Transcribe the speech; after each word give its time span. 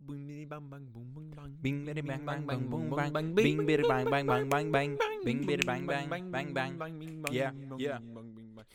Bing 0.00 0.48
bang 0.48 0.70
bang 0.70 0.84
boom 0.92 1.08
bang 1.14 1.30
bang. 1.36 1.52
Bing 1.62 1.86
bidi 1.86 2.02
bang 2.02 2.24
bang 2.26 2.46
bang 2.46 2.70
boom 2.70 2.90
bang 2.90 3.34
bing 3.34 3.58
bidi 3.66 3.82
bang 3.88 4.04
bang 4.10 4.26
bang 4.26 4.48
bang 4.48 4.72
bang 4.72 4.90
bing 5.24 5.40
bidi 5.46 5.64
bang 5.64 5.86
bang 5.86 6.08
bang 6.30 6.52
bang 6.54 7.32
Yeah, 7.32 7.52
yeah. 7.78 7.98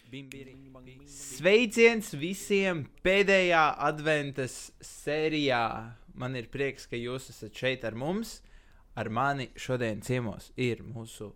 bidi 0.09 0.55
Sveiciens 1.05 2.13
visiem 2.17 2.87
pēdējā 3.05 3.63
adventas 3.77 4.71
sērijā. 4.81 5.93
Man 6.13 6.35
ir 6.35 6.49
prieks, 6.51 6.87
ka 6.89 6.97
jūs 6.97 7.29
esat 7.29 7.53
šeit 7.53 7.85
ar 7.85 7.95
mums. 7.95 8.39
Ar 8.97 9.09
mani 9.09 9.51
šodien 9.55 10.01
ciemos 10.01 10.49
ir 10.57 10.81
mūsu 10.83 11.29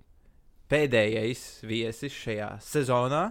pēdējais 0.74 1.64
viesis 1.70 2.14
šajā 2.18 2.50
sezonā. 2.66 3.24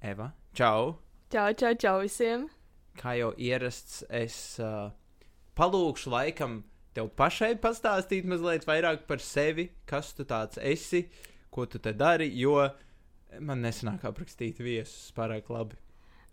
Eva, 0.00 0.30
čau! 0.54 0.96
Čau, 1.30 1.50
čau, 1.52 1.74
čau 1.74 1.98
visiem! 2.06 2.46
Kā 2.96 3.16
jau 3.18 3.34
ierasts, 3.36 4.04
es 4.08 4.58
uh, 4.62 4.90
palūkšu 5.58 6.12
laikam 6.12 6.60
tev 6.96 7.10
pašai 7.18 7.54
pastāstīt 7.62 8.26
mazliet 8.28 8.66
vairāk 8.68 9.06
par 9.08 9.22
sevi, 9.22 9.70
kas 9.86 10.12
tu 10.16 10.26
tāds 10.28 10.58
esi, 10.62 11.04
ko 11.50 11.66
tu 11.66 11.80
te 11.82 11.92
dari, 11.94 12.30
jo 12.38 12.56
man 13.38 13.62
nesanāk 13.64 14.06
aprakstīt 14.08 14.60
viesus 14.62 15.12
pārāk 15.16 15.50
labi. 15.52 15.78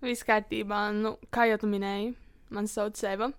Viss 0.01 0.25
kārtībā, 0.25 0.87
nu, 0.93 1.15
kā 1.33 1.47
jau 1.49 1.57
tu 1.61 1.69
minēji, 1.69 2.11
man 2.53 2.69
sauc 2.69 2.97
Eva. 3.09 3.31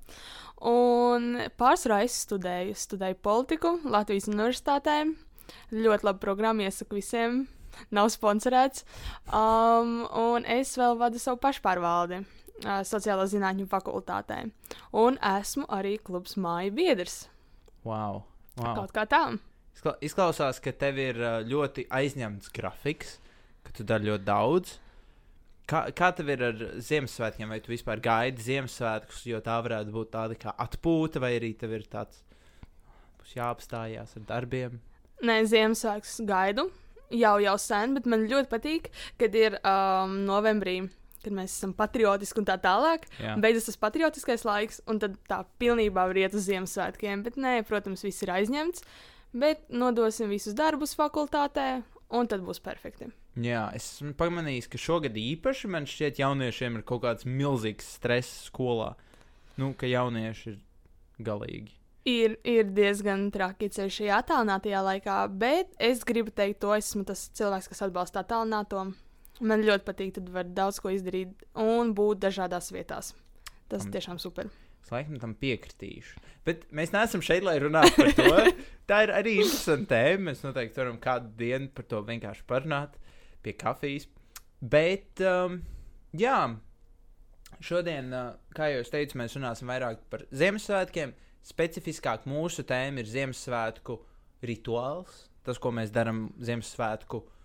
Un 0.67 1.37
pārsvarā 1.59 2.03
es 2.07 2.17
studēju, 2.25 2.75
studēju 2.79 3.21
politiku 3.23 3.77
Latvijas 3.87 4.27
universitātē. 4.31 5.05
Ļoti 5.73 6.09
labi 6.09 6.23
programma, 6.23 6.67
iesaku 6.67 6.99
visiem. 6.99 7.45
Nav 7.95 8.11
sponsorēts. 8.11 8.83
Um, 9.31 10.03
un 10.19 10.47
es 10.51 10.75
vēl 10.81 10.99
vadu 10.99 11.23
savu 11.23 11.39
pašpārvaldi 11.45 12.25
sociālo 12.87 13.27
zinātņu 13.29 13.69
fakultātē. 13.71 14.41
Un 14.97 15.19
esmu 15.35 15.67
arī 15.75 15.97
klubs 16.03 16.37
māju 16.41 16.75
biedrs. 16.79 17.21
Wow! 17.85 18.25
wow. 18.59 18.75
Kaut 18.83 18.95
kā 18.97 19.07
tā. 19.09 19.23
Izkla 19.79 19.95
izklausās, 20.03 20.59
ka 20.63 20.75
tev 20.75 20.99
ir 20.99 21.21
ļoti 21.47 21.87
aizņemts 21.95 22.51
grafiks, 22.55 23.19
ka 23.63 23.75
tu 23.77 23.87
dari 23.87 24.11
ļoti 24.11 24.27
daudz. 24.27 24.75
Kā, 25.69 25.85
kā 25.93 26.09
tev 26.17 26.33
ir 26.33 26.43
ar 26.47 26.61
Ziemassvētkiem, 26.81 27.51
vai 27.53 27.61
tu 27.61 27.71
vispār 27.75 28.01
gaidi 28.01 28.41
Ziemassvētkus, 28.41 29.21
jo 29.29 29.39
tā 29.45 29.59
varētu 29.63 29.93
būt 29.93 30.11
tāda 30.15 30.39
kā 30.41 30.55
atpūta, 30.65 31.21
vai 31.21 31.35
arī 31.37 31.53
tev 31.61 31.77
ir 31.77 31.85
tāds, 31.93 32.23
būs 33.21 33.37
jāapstājās 33.37 34.17
ar 34.17 34.29
darbiem? 34.31 34.79
Nē, 35.29 35.43
Ziemassvētkus 35.53 36.23
gaidu 36.27 36.71
jau, 37.15 37.37
jau 37.43 37.57
sen, 37.61 37.95
bet 37.97 38.09
man 38.09 38.27
ļoti 38.31 38.51
patīk, 38.51 38.89
kad 39.21 39.37
ir 39.37 39.59
um, 39.61 40.23
novembrī. 40.29 40.81
Kad 41.25 41.35
mēs 41.35 41.55
esam 41.57 41.75
patriotiski 41.75 42.39
un 42.43 42.47
tā 42.47 42.55
tālāk, 42.63 43.09
Jā. 43.19 43.35
beidzas 43.43 43.67
tas 43.71 43.81
patriotiskais 43.83 44.45
laiks, 44.47 44.83
un 44.87 45.01
tad 45.03 45.17
tā 45.31 45.41
pilnībā 45.59 46.07
var 46.11 46.21
iet 46.21 46.37
uz 46.39 46.47
Ziemassvētkiem. 46.47 47.25
Bet, 47.27 47.39
nē, 47.41 47.57
protams, 47.69 48.05
viss 48.07 48.23
ir 48.23 48.31
aizņemts, 48.37 48.85
bet 49.35 49.65
nodosim 49.75 50.31
visus 50.31 50.55
darbus 50.59 50.95
fakultātē, 50.99 51.83
un 52.15 52.31
tad 52.31 52.45
būs 52.47 52.63
perfekti. 52.65 53.11
Jā, 53.39 53.69
es 53.77 53.85
esmu 53.99 54.15
pamanījis, 54.19 54.67
ka 54.71 54.81
šogad 54.81 55.19
īpaši 55.19 55.71
man 55.71 55.87
šķiet, 55.87 56.23
jauniešiem 56.23 56.79
ir 56.79 56.87
kaut 56.87 57.05
kāds 57.05 57.27
milzīgs 57.29 57.87
stress 57.99 58.47
skolā. 58.49 58.95
Nu, 59.59 59.73
ka 59.79 59.91
jaunieši 59.91 60.53
ir 60.53 60.57
galīgi. 61.27 61.75
Ir, 62.09 62.39
ir 62.47 62.71
diezgan 62.73 63.27
traki 63.35 63.69
ceļš 63.75 63.99
šajā 64.01 64.19
attālinātajā 64.23 64.81
laikā, 64.87 65.19
bet 65.39 65.75
es 65.83 66.01
gribu 66.09 66.33
teikt, 66.33 66.63
to 66.63 66.73
esmu 66.77 67.05
tas 67.07 67.27
cilvēks, 67.37 67.69
kas 67.73 67.85
atbalsta 67.85 68.23
attālināto. 68.23 68.87
Man 69.41 69.63
ļoti 69.63 69.85
patīk, 69.87 70.15
tad 70.17 70.31
var 70.35 70.49
daudz 70.51 70.81
ko 70.83 70.91
izdarīt 70.91 71.45
un 71.63 71.93
būt 71.95 72.23
dažādās 72.25 72.73
vietās. 72.75 73.13
Tas 73.71 73.85
Un- 73.85 73.93
tiešām 73.95 74.19
super. 74.19 74.49
Es 74.83 74.91
laikam 74.95 75.19
tam 75.21 75.35
piekritīšu. 75.37 76.21
Bet 76.47 76.63
mēs 76.73 76.95
neesam 76.95 77.21
šeit, 77.21 77.45
lai 77.45 77.59
runātu 77.61 77.93
par 77.99 78.13
to. 78.17 78.53
Tā 78.89 79.03
ir 79.05 79.13
arī 79.13 79.35
interesanta 79.43 79.93
tēma. 79.99 80.31
Mēs 80.31 80.41
noteikti 80.47 80.81
varam 80.81 80.97
kādu 81.03 81.29
dienu 81.37 81.69
par 81.77 81.85
to 81.91 82.01
vienkārši 82.07 82.47
parunāt 82.49 82.95
pie 83.45 83.53
kafijas. 83.59 84.07
Bet, 84.59 85.21
um, 85.21 85.59
jā, 86.17 86.39
šodien, 87.61 88.09
uh, 88.17 88.31
kā 88.57 88.71
jau 88.73 88.81
es 88.83 88.91
teicu, 88.95 89.19
mēs 89.21 89.37
runāsim 89.37 89.69
vairāk 89.71 90.01
par 90.11 90.25
Ziemassvētkiem. 90.33 91.13
Specifiskāk 91.49 92.25
mūsu 92.29 92.65
tēma 92.67 93.05
ir 93.05 93.11
Ziemassvētku 93.13 93.99
rituāls. 94.49 95.27
Tas, 95.47 95.61
ko 95.63 95.71
mēs 95.73 95.93
darām 95.95 96.31
Ziemassvētku, 96.45 97.23
es, 97.23 97.38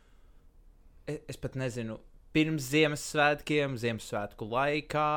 es 1.07 1.39
pat 1.39 1.57
nezinu, 1.59 1.97
pirms 2.33 2.69
Ziemassvētkiem, 2.71 3.77
Ziemassvētku 3.79 4.47
laikā. 4.49 5.09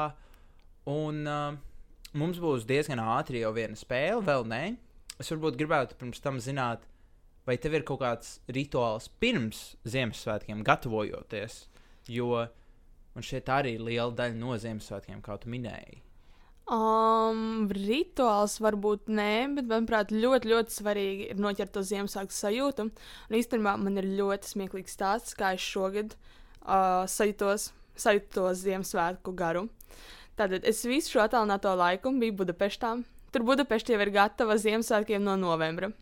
Un 0.90 1.22
uh, 1.26 1.56
mums 2.16 2.40
būs 2.42 2.66
diezgan 2.68 3.02
ātri 3.02 3.42
jau 3.42 3.52
viena 3.56 3.78
spēle, 3.78 4.22
vēl 4.26 4.46
ne. 4.50 4.62
Es 5.20 5.32
varbūt 5.32 5.58
gribētu 5.58 5.96
pirms 5.98 6.22
tam 6.22 6.40
zināt, 6.42 6.84
vai 7.48 7.56
tev 7.62 7.78
ir 7.78 7.86
kaut 7.88 8.02
kāds 8.02 8.36
rituāls 8.52 9.08
pirms 9.22 9.76
Ziemassvētkiem, 9.88 10.64
gatavojoties. 10.66 11.64
Jo 12.12 12.46
man 13.14 13.24
šeit 13.24 13.48
arī 13.50 13.76
ir 13.78 13.86
liela 13.86 14.12
daļa 14.14 14.36
no 14.38 14.58
Ziemassvētkiem, 14.60 15.22
kā 15.24 15.38
tu 15.40 15.50
minēji. 15.52 16.05
Um, 16.66 17.68
rituāls 17.70 18.56
varbūt 18.58 19.06
nē, 19.06 19.54
bet 19.54 19.68
manuprāt, 19.70 20.10
ļoti, 20.10 20.50
ļoti 20.50 20.74
svarīgi 20.74 21.28
ir 21.30 21.38
noķert 21.38 21.76
to 21.76 21.82
Ziemassvētku 21.86 22.34
sajūtu. 22.34 22.88
Un 22.90 23.36
īstenībā 23.38 23.76
man 23.78 24.00
ir 24.00 24.08
ļoti 24.18 24.50
smieklīgs 24.50 24.96
stāsts, 24.98 25.36
kā 25.38 25.52
es 25.54 25.62
šogad 25.62 26.16
uh, 26.16 27.04
sajūtos, 27.06 27.68
sajūtu 28.02 28.34
to 28.34 28.48
Ziemassvētku 28.64 29.36
garu. 29.38 29.68
Tātad 30.36 30.66
es 30.66 30.82
visu 30.90 31.14
šo 31.14 31.22
attālināto 31.28 31.70
laiku 31.78 32.10
biju 32.18 32.34
Budapeštā. 32.42 32.96
Tur 33.30 33.46
Budapeštā 33.46 33.94
jau 33.94 34.02
ir 34.02 34.14
gatava 34.18 34.58
Ziemassvētkiem 34.58 35.22
no 35.22 35.38
novembra. 35.38 35.92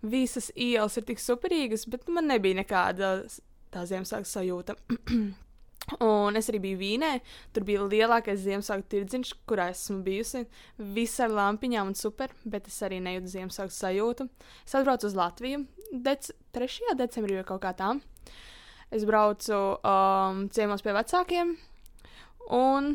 Visas 0.00 0.48
ielas 0.56 0.96
ir 0.96 1.04
tik 1.04 1.20
superīgas, 1.20 1.84
bet 1.84 2.08
man 2.08 2.32
nebija 2.32 2.62
nekāda 2.64 3.18
tā 3.68 3.84
Ziemassvētku 3.92 4.36
sajūta. 4.38 4.80
Un 6.00 6.38
es 6.38 6.48
arī 6.48 6.60
biju 6.62 6.78
Vīnē. 6.80 7.12
Tur 7.52 7.66
bija 7.66 7.84
lielākais 7.84 8.40
Ziemassvētku 8.44 8.88
tirdziņš, 8.94 9.32
kurā 9.50 9.68
esmu 9.72 10.00
bijusi. 10.06 10.44
Viss 10.78 11.20
ar 11.20 11.34
lampiņām 11.34 11.90
un 11.90 11.98
super, 11.98 12.32
bet 12.48 12.70
es 12.70 12.78
arī 12.86 13.00
nejūtu 13.02 13.32
Ziemassvētku 13.34 13.76
sajūtu. 13.76 14.28
Es 14.64 14.76
atbraucu 14.78 15.10
uz 15.10 15.18
Latviju 15.18 15.64
dec 15.92 16.30
3. 16.56 16.94
decembrī 16.96 17.36
vai 17.40 17.46
kaut 17.46 17.62
kā 17.64 17.74
tā. 17.76 17.92
Es 18.92 19.04
braucu 19.08 19.56
um, 19.56 20.46
ciemos 20.52 20.84
pie 20.84 20.92
vecākiem, 20.92 21.54
un 22.52 22.90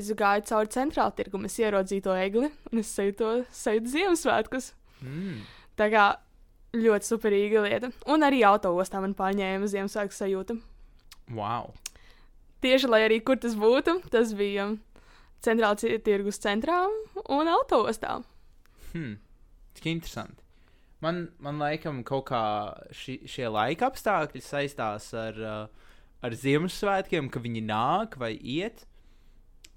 es 0.00 0.08
gāju 0.16 0.46
cauri 0.48 0.72
centrāla 0.72 1.12
tirgumu. 1.16 1.48
Es 1.48 1.58
ieraudzīju 1.60 2.06
to 2.06 2.16
egli, 2.16 2.48
un 2.72 2.82
es 2.82 2.92
sajūtu, 2.96 3.44
sajūtu 3.52 3.94
Ziemassvētkus. 3.94 4.72
Mm. 5.04 5.42
Tā 5.80 5.90
kā 5.92 6.06
ļoti 6.76 7.12
superīga 7.12 7.64
lieta. 7.66 7.92
Un 8.08 8.24
arī 8.24 8.42
autostā 8.48 9.02
man 9.04 9.16
pārņēma 9.18 9.68
Ziemassvētku 9.68 10.16
sajūta. 10.16 10.56
Wow! 11.36 11.74
Tieši 12.60 12.90
lai 12.90 13.04
arī 13.06 13.20
kur 13.24 13.38
tas 13.40 13.56
būtu, 13.56 13.96
tas 14.12 14.34
bija 14.36 14.68
centrāla 15.44 15.98
tirgus 16.04 16.40
centrā 16.42 16.82
un 17.32 17.48
autostā. 17.48 18.20
Hmm. 18.92 19.16
Tik 19.76 19.86
interesanti. 19.94 20.42
Man, 21.00 21.30
man 21.40 21.60
laikam 21.62 22.02
kaut 22.04 22.26
kā 22.28 22.42
ši, 22.92 23.22
šie 23.30 23.48
laika 23.48 23.88
apstākļi 23.88 24.42
saistās 24.44 25.08
ar, 25.16 25.38
uh, 25.40 25.92
ar 26.20 26.36
Ziemassvētkiem, 26.36 27.30
ka 27.32 27.40
viņi 27.40 27.62
nāk 27.64 28.18
vai 28.20 28.34
iet. 28.36 28.84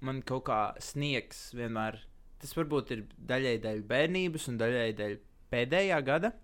Man 0.04 0.20
kaut 0.26 0.44
kā 0.50 0.58
sniegs 0.84 1.46
vienmēr. 1.56 2.02
Tas 2.42 2.52
varbūt 2.52 2.92
ir 2.92 3.06
daļai 3.16 3.54
dēļ 3.64 3.80
bērnības 3.88 4.50
un 4.52 4.58
daļai 4.60 4.90
dēļ 4.98 5.14
pēdējā 5.54 6.02
gada. 6.04 6.34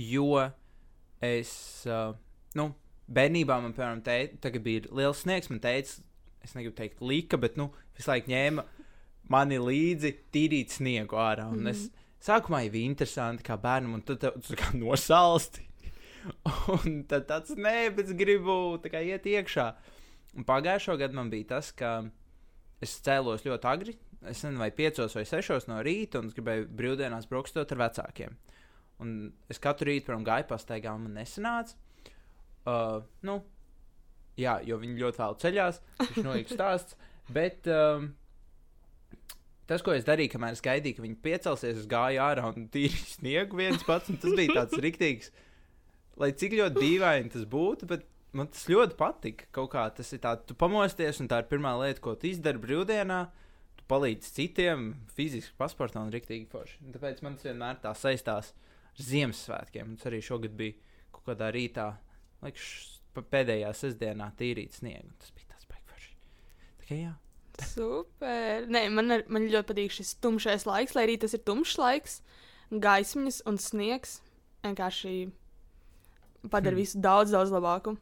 Jo 0.00 0.46
es, 1.20 1.52
uh, 1.84 2.16
nu, 2.56 2.70
bērnībā 3.10 3.58
man, 3.62 3.74
piemēram, 3.76 4.02
teica, 4.06 4.38
tagad 4.46 4.64
bija 4.64 4.88
liels 4.94 5.24
sniegs. 5.24 5.50
Man 5.52 5.60
teica, 5.64 6.00
es 6.44 6.56
negribu 6.56 6.76
teikt, 6.78 7.02
lika, 7.04 7.40
bet, 7.40 7.58
nu, 7.60 7.70
visu 7.96 8.10
laiku 8.10 8.32
ņēma 8.32 8.64
mani 9.32 9.60
līdzi 9.60 10.12
tīrīt 10.34 10.74
sniegu 10.74 11.18
ārā. 11.20 11.46
Un 11.52 11.70
es 11.70 11.86
sākumā 12.24 12.64
jau 12.64 12.74
bija 12.74 12.90
interesanti, 12.90 13.44
kā 13.46 13.56
bērnam, 13.60 13.98
un 13.98 14.04
tad 14.06 14.20
tev 14.24 14.40
tur 14.44 14.60
kā 14.60 14.72
nosalsti. 14.76 15.64
un 16.74 17.02
tad 17.08 17.28
tāds, 17.28 17.52
nē, 17.56 17.90
bet 17.96 18.08
es 18.08 18.16
gribu 18.16 18.78
tā 18.82 18.92
kā 18.92 19.02
iet 19.04 19.28
iekšā. 19.28 19.68
Un 20.34 20.46
pagājušo 20.48 20.96
gadu 21.00 21.16
man 21.18 21.30
bija 21.32 21.54
tas, 21.54 21.70
ka 21.76 22.00
es 22.84 22.96
cēlos 23.04 23.44
ļoti 23.46 23.70
agri. 23.70 23.96
Es 24.24 24.40
nezinu, 24.40 24.62
vai 24.62 24.70
5 24.72 25.02
vai 25.18 25.24
6 25.28 25.68
no 25.68 25.82
rīta, 25.84 26.20
un 26.20 26.30
es 26.30 26.36
gribēju 26.36 26.68
brīvdienās 26.72 27.28
braukstot 27.28 27.74
ar 27.74 27.82
vecākiem. 27.82 28.36
Un 29.04 29.10
es 29.52 29.60
katru 29.60 29.90
rītu, 29.90 30.06
piemēram, 30.06 30.24
gāju 30.24 30.48
pastaigā, 30.48 30.94
un 30.96 31.08
man 31.08 31.18
nesanāca. 31.20 31.76
Uh, 32.64 33.02
nu, 33.26 33.38
jā, 34.40 34.58
jo 34.64 34.78
viņi 34.80 35.00
ļoti 35.02 35.20
vēl 35.22 35.40
ceļās. 35.42 35.80
Viņš 36.00 36.20
nolīgs 36.24 36.54
stāsts. 36.56 36.96
Bet 37.34 37.68
um, 37.72 38.10
tas, 39.68 39.84
ko 39.84 39.94
es 39.96 40.06
darīju, 40.08 40.34
kamēr 40.34 40.56
es 40.56 40.64
gaidīju, 40.64 40.98
ka 40.98 41.04
viņi 41.04 41.20
piecelsies, 41.24 41.78
es 41.82 41.90
gāju 41.90 42.22
ārā 42.24 42.48
un 42.50 42.68
tīrīju 42.72 43.12
sniegu 43.14 43.60
viens 43.60 43.84
pats. 43.86 44.12
Tas 44.22 44.36
bija 44.36 44.60
tāds 44.62 44.80
riktīgs, 44.84 45.30
lai 46.20 46.32
cik 46.36 46.58
ļoti 46.60 46.82
dīvaini 46.82 47.32
tas 47.36 47.46
būtu. 47.48 47.88
Man 48.34 48.48
tas 48.50 48.66
ļoti 48.66 48.96
patika. 48.98 49.46
Kaut 49.54 49.70
kā 49.76 49.86
tas 49.94 50.08
ir 50.10 50.20
tāds, 50.24 50.42
tu 50.48 50.56
pamosties, 50.58 51.20
un 51.22 51.30
tā 51.30 51.38
ir 51.42 51.50
pirmā 51.50 51.76
lieta, 51.78 52.02
ko 52.02 52.16
tu 52.18 52.26
izdari 52.32 52.58
brīvdienā. 52.58 53.20
Tu 53.78 53.86
palīdzi 53.90 54.32
citiem, 54.34 54.88
fiziski 55.14 55.54
pasportā 55.58 56.02
un 56.02 56.10
rīktīgi 56.10 56.48
forši. 56.50 56.80
Un 56.82 56.96
Tāpēc 56.96 57.22
man 57.22 57.36
tas 57.38 57.46
vienmēr 57.46 57.78
tā 57.82 57.92
saistās 57.98 58.50
ar 58.50 59.04
Ziemassvētkiem. 59.06 59.94
Tas 59.98 60.10
arī 60.10 60.20
šogad 60.22 60.56
bija 60.58 60.74
kaut 61.14 61.28
kādā 61.30 61.52
rītā, 61.54 61.92
pa- 62.44 63.26
pēdējā 63.32 63.70
sestdienā 63.76 64.30
tīrīt 64.38 64.78
sniegu. 64.78 65.12
Tas 65.20 65.34
bija 65.36 65.52
tas 65.54 65.68
baigs 65.70 65.92
forši. 65.92 66.10
Tā 66.80 66.88
kā 66.88 66.98
jā. 67.00 67.12
Super. 67.70 68.66
Nē, 68.66 68.88
man, 68.90 69.12
ar, 69.14 69.22
man 69.30 69.46
ļoti 69.46 69.70
patīk 69.70 69.94
šis 69.94 70.16
tumšais 70.24 70.66
laiks, 70.66 70.96
lai 70.96 71.06
arī 71.06 71.18
tas 71.22 71.36
ir 71.36 71.44
tumšs 71.46 71.78
laiks, 71.78 72.18
gaismiņas 72.72 73.44
un 73.50 73.60
sniegs. 73.62 74.18
Vienkārši 74.64 75.14
padara 76.50 76.74
hmm. 76.74 76.82
visu 76.82 77.00
daudz, 77.04 77.34
daudz 77.34 77.54
labāku. 77.54 77.94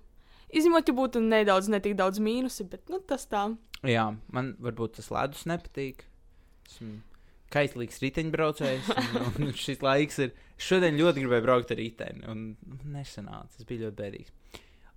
Izņemot, 0.52 0.88
ja 0.88 0.96
būtu 0.96 1.20
nedaudz, 1.24 1.68
ne 1.72 1.80
tik 1.80 1.96
daudz 1.96 2.20
mīnusi, 2.20 2.66
bet 2.68 2.90
nu, 2.92 3.00
tas 3.00 3.24
tā. 3.28 3.46
jā, 3.88 4.10
man 4.32 4.52
varbūt 4.60 4.98
tas 4.98 5.08
ledus 5.12 5.46
nepatīk. 5.48 6.04
Esmu 6.68 7.00
kaislīgs 7.52 8.00
riteņbraucējs. 8.02 8.88
un- 9.20 9.46
Un 9.48 9.52
šis 9.58 9.82
laiks 9.84 10.18
ir. 10.24 10.32
Šodien 10.62 10.96
ļoti 10.98 11.22
gribēju 11.24 11.44
braukt 11.46 11.70
ar 11.74 11.80
riteni. 11.80 12.24
Un 12.28 12.56
nesanāca. 12.86 13.56
Tas 13.56 13.66
bija 13.68 13.86
ļoti 13.88 13.98
bēdīgs. 14.00 14.30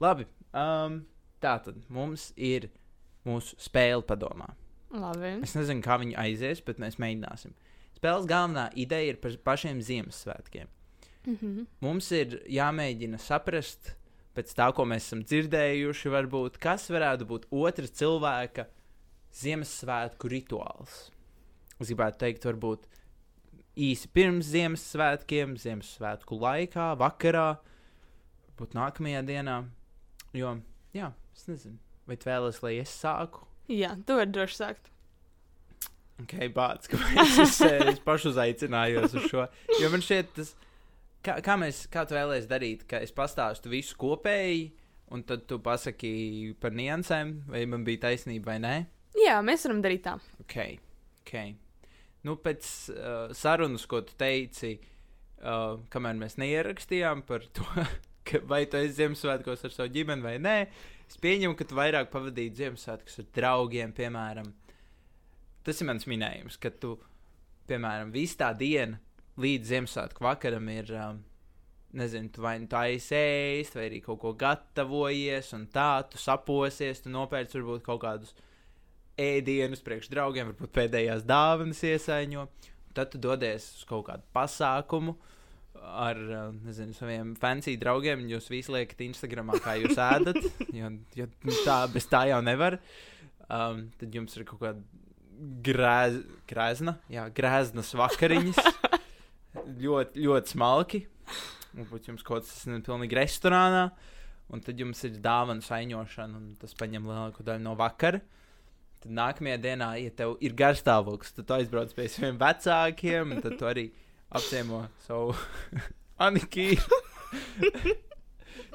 Labi. 0.03 0.25
Um, 0.53 1.01
tā 1.41 1.57
tad 1.63 1.81
mums 1.89 2.29
ir 2.37 2.69
mūsu 3.25 3.55
spēle 3.59 4.03
padomā. 4.05 4.53
Labi. 4.95 5.41
Es 5.43 5.55
nezinu, 5.57 5.81
kā 5.83 5.97
viņi 5.99 6.15
aizies, 6.21 6.61
bet 6.63 6.77
mēs 6.79 6.95
mēģināsim. 7.01 7.51
Spēles 7.97 8.27
galvenā 8.29 8.69
ideja 8.77 9.13
ir 9.15 9.17
par 9.23 9.31
pašiem 9.49 9.79
Ziemassvētkiem. 9.83 10.67
Mhm. 11.25 11.65
Mums 11.81 12.11
ir 12.13 12.35
jāmēģina 12.53 13.17
saprast, 13.19 13.95
pēc 14.37 14.51
tā, 14.53 14.67
ko 14.75 14.85
mēs 14.85 15.07
esam 15.07 15.23
dzirdējuši, 15.25 16.11
varbūt, 16.13 16.59
kas 16.61 16.85
varētu 16.93 17.25
būt 17.25 17.47
otra 17.51 17.87
cilvēka 17.89 18.67
Ziemassvētku 19.33 20.29
rituāls. 20.31 21.09
Es 21.81 21.89
gribētu 21.91 22.21
teikt, 22.23 22.45
varbūt 22.47 22.85
īsi 23.75 24.09
pirms 24.15 24.47
Ziemassvētkiem, 24.53 25.57
Ziemassvētku 25.59 26.37
laikā, 26.39 26.93
vakarā, 26.99 27.47
varbūt 28.49 28.77
nākamajā 28.77 29.23
dienā. 29.27 29.57
Jo, 30.35 30.57
jā, 30.95 31.11
es 31.35 31.47
nezinu, 31.49 31.79
vai 32.07 32.17
tu 32.19 32.29
vēlaties, 32.29 32.61
lai 32.63 32.75
es 32.81 32.93
sāku? 33.03 33.43
Jā, 33.71 33.95
tu 34.07 34.19
vari 34.19 34.31
droši 34.31 34.59
sākt. 34.59 34.91
Ok, 36.23 36.37
bācis, 36.55 36.89
kāpēc 36.93 37.41
es, 37.43 37.57
es 37.91 37.99
pašu 38.05 38.31
uzaicinājos 38.31 39.17
uz 39.19 39.27
šo. 39.31 39.49
Jo 39.81 39.91
man 39.91 40.03
šķiet, 40.05 40.31
tas, 40.37 40.53
kā, 41.25 41.37
kā 41.43 41.57
mēs, 41.59 41.83
kā 41.91 42.05
tu 42.07 42.15
vēlēsies 42.15 42.47
darīt, 42.51 42.87
ka 42.87 43.03
es 43.03 43.11
pastāstu 43.15 43.73
visu 43.73 43.97
kopēji, 43.99 44.69
un 45.11 45.25
tad 45.27 45.43
tu 45.49 45.59
pasaki 45.63 46.55
par 46.61 46.75
niansēm, 46.75 47.35
vai 47.51 47.65
man 47.69 47.83
bija 47.87 48.05
taisnība 48.07 48.53
vai 48.53 48.57
nē. 48.63 48.75
Jā, 49.25 49.39
mēs 49.43 49.67
varam 49.67 49.83
darīt 49.83 50.07
tā. 50.07 50.15
Ok, 50.43 50.57
ok. 51.23 51.64
Nu, 52.25 52.35
pēc 52.41 52.67
uh, 52.89 53.33
sarunas, 53.37 53.85
ko 53.89 54.01
tu 54.05 54.15
teici, 54.17 54.75
uh, 55.43 55.77
kamēr 55.93 56.17
mēs 56.17 56.39
neierakstījām 56.41 57.21
par 57.27 57.45
to, 57.53 57.65
ka 58.27 58.41
vai 58.49 58.63
tu 58.69 58.79
esi 58.81 58.97
Ziemassvētkos 59.01 59.67
ar 59.67 59.75
savu 59.75 59.93
ģimeni 59.93 60.25
vai 60.25 60.35
nē, 60.41 60.55
es 61.05 61.19
pieņemu, 61.21 61.57
ka 61.59 61.67
tu 61.69 61.77
vairāk 61.77 62.09
pavadīji 62.13 62.55
Ziemassvētkus 62.63 63.21
ar 63.21 63.29
draugiem, 63.37 63.93
piemēram. 63.93 64.49
Tas 65.65 65.81
ir 65.81 65.89
mans 65.89 66.07
minējums, 66.09 66.57
ka 66.61 66.73
tu, 66.73 66.95
piemēram, 67.69 68.13
visu 68.13 68.39
tā 68.41 68.49
dienu 68.57 68.97
līdz 69.41 69.71
Ziemassvētku 69.73 70.25
vakaram 70.25 70.67
ir, 70.73 70.91
um, 70.97 71.21
nezinu, 71.95 72.31
tu 72.33 72.41
vai 72.41 72.57
nu 72.63 72.69
tā 72.71 72.87
aizēst, 72.89 73.77
vai 73.77 73.87
arī 73.89 74.01
kaut 74.05 74.21
ko 74.23 74.33
gatavojies, 74.39 75.53
un 75.57 75.69
tā, 75.73 75.89
tu 76.09 76.21
saposies, 76.21 77.03
tu 77.03 77.13
nopērci 77.13 77.59
varbūt 77.59 77.85
kaut 77.85 78.01
kādus 78.03 78.33
ēdienus 79.21 79.83
priekš 79.85 80.09
draugiem, 80.11 80.51
varbūt 80.51 80.73
pēdējās 80.75 81.23
dāvanas 81.27 81.81
iesaiņo. 81.87 82.47
Tad 82.95 83.11
tu 83.11 83.19
dodies 83.21 83.67
uz 83.77 83.87
kaut 83.87 84.07
kādu 84.09 84.23
pasākumu 84.35 85.15
ar 85.85 86.17
uh, 86.17 86.51
nezinu, 86.65 86.95
saviem 86.97 87.33
fancy 87.39 87.75
draugiem. 87.79 88.25
Jūs 88.31 88.49
visi 88.51 88.73
liekat 88.73 89.03
Instagramā, 89.05 89.59
kā 89.63 89.77
jūs 89.81 89.99
ēdat. 89.99 90.39
Jo, 90.75 90.89
jo 91.15 91.27
tā 91.63 91.77
bez 91.91 92.07
tā 92.11 92.25
jau 92.31 92.41
nevar. 92.43 92.79
Um, 93.45 93.85
tad 93.99 94.15
jums 94.15 94.33
ir 94.35 94.45
kaut 94.47 94.59
kāda 94.63 94.81
grēz, 95.65 96.17
grēzna, 96.49 96.97
jā, 97.11 97.27
grēznas 97.35 97.93
vakariņas. 97.99 98.59
ļoti, 99.85 100.25
ļoti 100.25 100.55
smalki. 100.55 101.03
Varbūt 101.75 102.09
jums 102.09 102.25
kaut 102.25 102.47
kas 102.47 102.65
ir 102.67 102.83
pilnīgi 102.85 103.19
restorānā. 103.19 103.89
Un 104.53 104.61
tad 104.61 104.79
jums 104.79 104.99
ir 105.07 105.17
dāvana 105.23 105.63
saņošana, 105.65 106.37
un 106.37 106.51
tas 106.61 106.75
paņem 106.77 107.07
lielāko 107.09 107.45
daļu 107.45 107.65
no 107.65 107.73
vakara. 107.79 108.21
Tad 109.05 109.13
nākamajā 109.13 109.57
dienā, 109.61 109.87
ja 110.01 110.09
tev 110.17 110.31
ir 110.41 110.55
garstāvoklis, 110.57 111.35
tad 111.37 111.45
tu 111.45 111.53
aizbrauc 111.53 111.91
pie 111.93 112.07
saviem 112.09 112.39
vecākiem, 112.41 113.35
un 113.35 113.41
tad 113.43 113.53
tu 113.59 113.67
arī 113.69 113.83
apciemo 114.33 114.79
savu 115.03 115.35
Anikiju. 116.25 116.79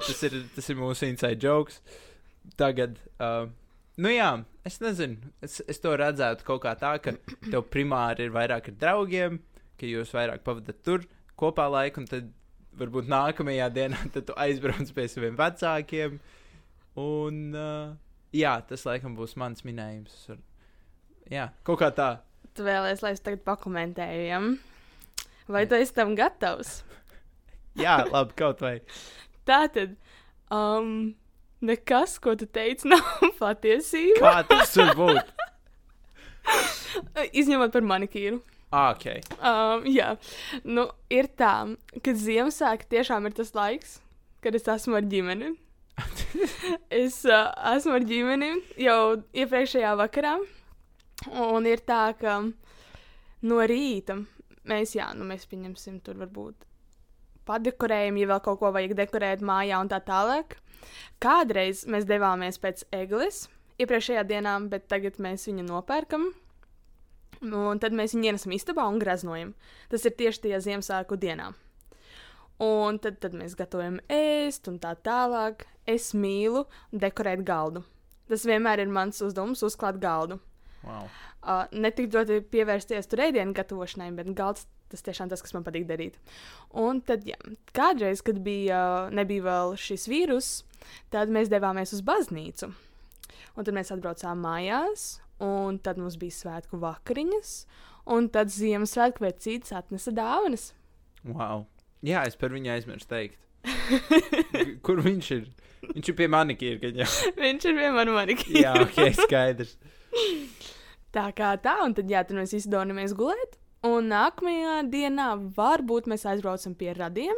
tas, 0.05 0.21
ir, 0.23 0.37
tas 0.55 0.69
ir 0.71 0.77
mūsu 0.79 1.09
inside 1.09 1.35
jokes. 1.43 1.81
Tagad, 2.55 2.95
uh, 3.19 3.49
nu 3.99 4.13
jā, 4.13 4.29
es 4.63 4.79
nezinu, 4.79 5.33
es, 5.43 5.57
es 5.67 5.83
to 5.83 5.97
redzētu 5.99 6.47
kaut 6.47 6.61
kā 6.63 6.77
tā, 6.79 6.93
ka 7.03 7.17
tev 7.49 7.65
primāri 7.73 8.29
ir 8.29 8.31
vairāk 8.31 8.69
ar 8.71 8.77
draugiem, 8.85 9.41
ka 9.75 9.89
jūs 9.89 10.13
vairāk 10.15 10.45
pavadat 10.47 10.79
tur 10.87 11.03
kopā 11.35 11.65
laiku, 11.73 12.05
un 12.05 12.07
tad 12.07 12.31
varbūt 12.79 13.11
nākamajā 13.11 13.67
dienā 13.75 13.99
tu 14.15 14.39
aizbrauc 14.39 14.95
pie 14.95 15.09
saviem 15.11 15.35
vecākiem. 15.35 16.21
Un, 17.03 17.43
uh, 17.51 17.91
jā, 18.35 18.53
tas 18.67 18.85
laikam 18.87 19.15
būs 19.17 19.35
mans 19.39 19.63
minējums. 19.67 20.15
Varu- 20.29 20.47
Jā, 21.31 21.49
kaut 21.67 21.79
kā 21.79 21.91
tā. 21.95 22.09
Tu 22.57 22.63
vēlēsies, 22.67 23.03
lai 23.05 23.11
es 23.15 23.21
tagad 23.23 23.43
pakomentēju. 23.47 24.23
Ja? 24.27 24.39
Vai 25.51 25.65
tu 25.69 25.75
esi 25.79 25.93
tam 25.95 26.15
gatavs? 26.19 26.81
Jā, 27.83 28.01
labi, 28.11 28.35
kaut 28.39 28.59
vai. 28.63 28.73
Tā 29.47 29.61
tad, 29.71 29.93
um, 30.51 31.13
nekas, 31.63 32.17
ko 32.23 32.35
tu 32.35 32.45
teici, 32.51 32.87
nav 32.91 33.31
patiesība. 33.39 34.19
Kā 34.19 34.43
tas 34.49 34.75
var 34.81 34.91
būt? 34.99 35.31
Izņemot 37.41 37.71
par 37.73 37.85
manikīru. 37.87 38.41
Ah, 38.71 38.93
ok. 38.95 39.05
Um, 39.43 39.83
jā, 39.91 40.13
nu, 40.63 40.85
ir 41.11 41.27
tā, 41.39 41.53
ka 42.03 42.13
Ziemassvētka 42.15 42.87
tiešām 42.93 43.27
ir 43.27 43.33
tas 43.35 43.51
laiks, 43.55 43.97
kad 44.43 44.55
es 44.55 44.67
esmu 44.71 44.95
ar 44.99 45.07
ģimeni. 45.11 45.49
es 47.03 47.21
uh, 47.27 47.51
esmu 47.75 47.97
ar 47.97 48.07
ģimeni 48.07 48.51
jau 48.81 48.99
iepriekšējā 49.33 49.93
vakarā, 49.99 50.35
un 51.45 51.69
ir 51.69 51.83
tā, 51.87 52.03
ka 52.19 52.39
no 53.47 53.61
rīta 53.67 54.19
mēs, 54.69 54.95
jā, 54.97 55.11
nu, 55.17 55.27
mēs 55.29 55.47
pieņemsim 55.49 56.01
tur 56.05 56.19
varbūt 56.21 56.67
padekorējam, 57.49 58.19
ja 58.21 58.29
vēl 58.33 58.43
kaut 58.45 58.61
ko 58.61 58.71
vajag 58.75 58.93
dekorēt 58.99 59.41
mājā 59.45 59.79
un 59.81 59.89
tā 59.91 60.01
tālāk. 60.05 60.59
Kādreiz 61.21 61.85
mēs 61.89 62.07
devāmies 62.09 62.57
pēc 62.61 62.85
eglis 62.95 63.45
iepriekšējā 63.81 64.23
dienā, 64.29 64.55
bet 64.69 64.87
tagad 64.91 65.19
mēs 65.21 65.47
viņu 65.49 65.65
nopērkam. 65.67 66.29
Un 67.41 67.81
tad 67.81 67.95
mēs 67.97 68.13
viņu 68.13 68.29
ienesam 68.29 68.53
istabā 68.53 68.85
un 68.89 68.99
graznojam. 69.01 69.55
Tas 69.89 70.05
ir 70.05 70.13
tieši 70.17 70.43
tajā 70.43 70.61
Ziemassvētku 70.67 71.17
dienā. 71.21 71.49
Un 72.61 72.99
tad, 73.01 73.17
tad 73.23 73.33
mēs 73.33 73.55
gatavojam 73.57 73.97
ēst 74.13 74.69
un 74.69 74.77
tā 74.81 74.93
tālāk. 75.01 75.65
Es 75.89 76.11
mīlu 76.13 76.65
dekorēt 76.91 77.43
galdu. 77.47 77.83
Tas 78.29 78.45
vienmēr 78.47 78.83
ir 78.83 78.91
mans 78.91 79.21
uzdevums 79.25 79.63
uzklāt 79.65 79.99
galdu. 80.01 80.39
Wow. 80.85 81.07
Uh, 81.41 81.65
ne 81.73 81.89
tik 81.93 82.11
ļoti 82.13 82.39
pievērsties 82.53 83.09
tur 83.09 83.23
ēdienu 83.27 83.53
gatavošanai, 83.57 84.11
bet 84.17 84.29
galds 84.37 84.67
tas 84.91 85.03
tiešām 85.05 85.31
tas, 85.31 85.41
kas 85.43 85.55
man 85.55 85.65
patīk 85.65 85.87
darīt. 85.89 86.17
Un 86.77 87.01
tad, 87.05 87.25
jā, 87.27 87.37
kādreiz, 87.75 88.23
kad 88.25 88.41
bija, 88.43 89.09
nebija 89.15 89.45
vēl 89.47 89.75
šis 89.79 90.07
vīrus, 90.11 90.51
tad 91.13 91.31
mēs 91.33 91.51
devāmies 91.51 91.93
uz 91.95 92.03
baznīcu. 92.05 92.71
Un 93.55 93.67
tad 93.67 93.75
mēs 93.75 93.91
atbraucām 93.93 94.43
mājās, 94.43 95.21
un 95.43 95.79
tad 95.83 95.99
mums 96.01 96.17
bija 96.19 96.37
svētku 96.37 96.79
vakariņas, 96.81 97.53
un 98.15 98.29
tad 98.33 98.51
Ziemassvētku 98.53 99.25
vecītis 99.25 99.75
atnesa 99.75 100.13
dāvanas. 100.15 100.71
wow. 101.23 101.65
Jā, 102.01 102.23
es 102.25 102.33
par 102.35 102.49
viņu 102.49 102.71
aizmirsu 102.73 103.05
teikt. 103.05 103.37
Kur 104.85 105.03
viņš 105.05 105.27
ir? 105.35 105.43
Viņš 105.91 106.11
ir 106.11 106.17
pie 106.17 106.27
manikīra. 106.31 106.91
Viņš 107.43 107.67
ir 107.69 107.77
vienmēr 107.77 108.11
manīgi. 108.15 108.53
Jā, 108.63 108.75
ok, 108.83 108.99
skaidrs. 109.19 109.75
Tā 111.11 111.25
kā 111.35 111.55
tā, 111.59 111.75
un 111.83 111.95
tad, 111.95 112.07
jā, 112.11 112.21
tad 112.23 112.37
mēs 112.37 112.53
izdomājamies 112.55 113.15
gulēt. 113.19 113.57
Un 113.87 114.11
nākamajā 114.11 114.75
dienā 114.91 115.31
varbūt 115.57 116.07
mēs 116.07 116.23
aizbraucam 116.29 116.75
pie 116.77 116.93
radiem. 116.95 117.35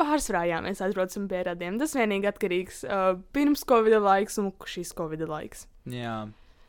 Pārsvarā 0.00 0.46
jā, 0.48 0.58
mēs 0.64 0.80
aizbraucam 0.82 1.28
pie 1.30 1.42
radiem. 1.50 1.76
Tas 1.78 1.94
vienīgi 1.94 2.30
atkarīgs 2.30 2.80
no 2.88 2.98
uh, 3.12 3.20
pirms 3.36 3.62
Covid 3.68 3.98
laiks 4.00 4.40
un 4.42 4.48
šīs 4.72 4.94
Covid 4.96 5.26
laiks. 5.28 5.66
Jā, 5.92 6.16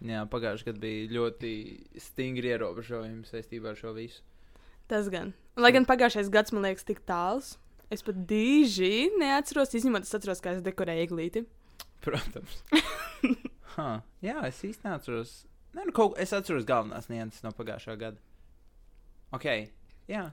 jā 0.04 0.26
pagājušajā 0.30 0.74
gadā 0.74 0.84
bija 0.84 1.14
ļoti 1.16 1.54
stingri 2.04 2.52
ierobežojumi 2.52 3.24
saistībā 3.30 3.72
ar 3.72 3.80
šo 3.80 3.96
visu. 3.96 4.22
Tas 4.92 5.08
gan. 5.12 5.32
Lai 5.58 5.72
gan 5.74 5.88
pagājušais 5.88 6.30
gads 6.32 6.54
man 6.54 6.68
liekas 6.68 6.86
tik 6.86 7.02
tāls. 7.08 7.56
Es 7.94 8.04
pat 8.04 8.18
dīži 8.28 9.08
neatceros, 9.20 9.72
izņemot, 9.78 10.08
es 10.08 10.16
atceros, 10.18 10.42
kā 10.44 10.58
es 10.58 10.64
dekorēju 10.66 11.06
eglīti. 11.08 11.44
Protams. 12.04 12.62
ha, 13.78 13.90
jā, 14.24 14.38
es 14.50 14.60
īsti 14.68 14.88
neatceros. 14.90 15.34
Nē, 15.78 15.88
nu, 15.88 15.96
kaut, 15.96 16.18
es 16.20 16.34
atceros 16.36 16.68
galvenās 16.68 17.08
nianses 17.12 17.46
no 17.46 17.54
pagājušā 17.56 17.96
gada. 18.00 18.20
Ok, 19.36 19.48
jā. 20.12 20.30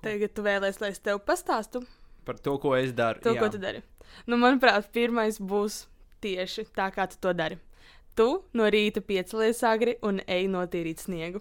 Tagad 0.00 0.32
tu 0.36 0.44
vēlēsies, 0.44 0.80
lai 0.80 0.92
es 0.94 1.02
tev 1.04 1.20
pastāstu 1.26 1.82
Par 2.24 2.38
to, 2.38 2.56
ko 2.62 2.74
es 2.76 2.92
daru. 2.96 3.20
to, 3.24 3.34
jā. 3.34 3.40
ko 3.40 3.48
tu 3.52 3.58
dari. 3.60 3.82
Nu, 4.28 4.38
manuprāt, 4.40 4.88
pirmais 4.92 5.40
būs 5.40 5.84
tieši 6.24 6.66
tā, 6.76 6.90
kā 6.94 7.08
tu 7.10 7.20
to 7.20 7.32
dari. 7.36 7.58
Tu 8.16 8.26
no 8.56 8.68
rīta 8.68 9.00
piecelies 9.04 9.62
agri 9.64 9.96
un 10.06 10.20
ej 10.26 10.48
notīrīt 10.52 11.04
sniegu. 11.04 11.40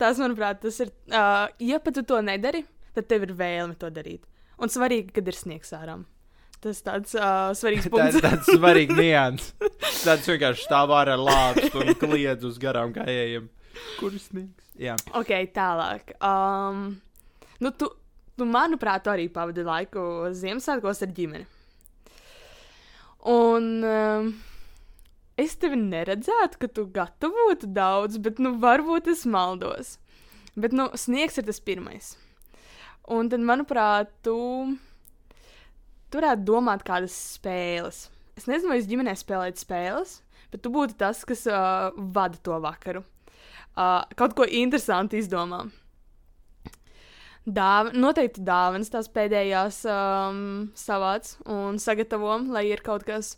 Tas, 0.00 0.18
manuprāt, 0.18 0.60
tas 0.64 0.80
ir. 0.82 0.90
Uh, 1.08 1.48
ja 1.62 1.78
pat 1.80 1.96
tu 1.96 2.04
to 2.06 2.20
nedari, 2.24 2.64
tad 2.96 3.08
tev 3.10 3.26
ir 3.28 3.36
vēlme 3.38 3.76
to 3.80 3.90
darīt. 3.92 4.24
Un 4.62 4.70
svarīgi, 4.70 5.12
kad 5.16 5.28
ir 5.28 5.36
sniegs 5.36 5.72
ārā. 5.76 5.96
Tas 6.62 6.78
tāds 6.86 7.16
uh, 7.18 7.50
svarīgs 7.58 7.86
Tā 7.88 7.90
punkts. 7.90 8.20
tāds 8.22 8.50
svarīgs 8.54 8.94
nianses. 8.94 9.54
Tāds 10.06 10.28
vienkārši 10.30 10.66
stāv 10.68 10.92
ārā 10.94 11.16
ar 11.16 11.22
lāpstu 11.26 11.82
un 11.82 11.96
kliedz 11.98 12.46
uz 12.46 12.60
garām 12.62 12.92
gājējiem. 12.94 13.48
Kur 13.98 14.14
ir 14.14 14.22
sniegs? 14.22 14.68
Jā. 14.78 14.94
ok, 15.18 15.32
tālāk. 15.52 16.14
Um, 16.24 16.94
nu, 17.60 17.72
tu, 17.76 17.90
tu, 18.38 18.46
manuprāt, 18.48 19.10
arī 19.10 19.26
pavadi 19.32 19.64
laiku 19.66 20.04
Ziemassvētkos 20.38 21.02
ar 21.04 21.12
ģimeni. 21.18 21.44
Un 23.32 23.68
um, 23.86 24.30
es 25.38 25.54
tevi 25.60 25.78
neredzētu, 25.78 26.62
ka 26.62 26.70
tu 26.72 26.86
gatavotu 26.94 27.68
daudz, 27.70 28.18
bet 28.22 28.40
nu, 28.42 28.56
varbūt 28.62 29.10
es 29.12 29.26
maldos. 29.28 29.96
Bet 30.58 30.74
nu, 30.74 30.88
sniegs 30.98 31.38
ir 31.38 31.46
tas 31.50 31.62
pirmais. 31.62 32.14
Un 33.10 33.28
tad, 33.32 33.42
manuprāt, 33.42 34.12
tu, 34.22 34.36
tu 36.06 36.20
varētu 36.20 36.46
domāt 36.46 36.84
kādas 36.86 37.16
spēles. 37.34 38.04
Es 38.38 38.46
nezinu, 38.48 38.70
vai 38.72 38.78
es 38.80 38.88
ģimenē 38.88 39.16
spēlēju 39.18 39.58
spēles, 39.58 40.20
bet 40.52 40.62
tu 40.62 40.70
būtu 40.72 40.96
tas, 41.00 41.24
kas 41.28 41.44
uh, 41.50 41.90
vada 42.14 42.38
to 42.46 42.58
vakaru. 42.62 43.02
Uh, 43.72 44.04
kaut 44.16 44.36
ko 44.38 44.46
interesantu 44.46 45.18
izdomā. 45.18 45.64
Dāv 47.42 47.90
noteikti 47.98 48.44
dāvanas 48.46 48.92
tās 48.92 49.08
pēdējās 49.10 49.80
um, 49.90 50.68
savāc 50.78 51.32
un 51.50 51.80
sagatavojam, 51.82 52.52
lai 52.54 52.68
ir 52.68 52.84
kaut 52.86 53.02
kas. 53.08 53.34